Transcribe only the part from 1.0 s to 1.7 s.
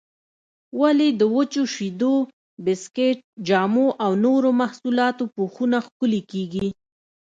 د وچو